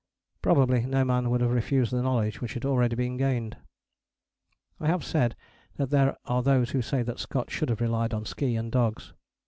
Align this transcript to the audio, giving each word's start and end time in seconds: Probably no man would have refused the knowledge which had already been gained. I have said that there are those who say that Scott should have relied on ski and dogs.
Probably 0.41 0.87
no 0.87 1.05
man 1.05 1.29
would 1.29 1.41
have 1.41 1.51
refused 1.51 1.91
the 1.93 2.01
knowledge 2.01 2.41
which 2.41 2.55
had 2.55 2.65
already 2.65 2.95
been 2.95 3.17
gained. 3.17 3.55
I 4.79 4.87
have 4.87 5.03
said 5.05 5.35
that 5.75 5.91
there 5.91 6.17
are 6.25 6.41
those 6.41 6.71
who 6.71 6.81
say 6.81 7.03
that 7.03 7.19
Scott 7.19 7.51
should 7.51 7.69
have 7.69 7.81
relied 7.81 8.11
on 8.11 8.25
ski 8.25 8.55
and 8.55 8.71
dogs. 8.71 9.13